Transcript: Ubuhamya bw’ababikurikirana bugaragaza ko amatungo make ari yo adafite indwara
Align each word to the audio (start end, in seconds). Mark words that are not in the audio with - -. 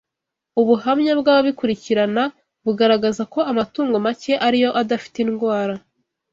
Ubuhamya 0.61 1.13
bw’ababikurikirana 1.19 2.23
bugaragaza 2.65 3.23
ko 3.33 3.39
amatungo 3.51 3.95
make 4.05 4.33
ari 4.47 4.57
yo 4.63 4.69
adafite 4.81 5.17
indwara 5.25 5.73